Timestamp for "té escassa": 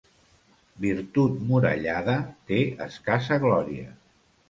2.51-3.43